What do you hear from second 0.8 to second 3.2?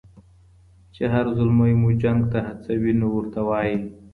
چي هر ځلمى مو جنګ ته هڅوي نو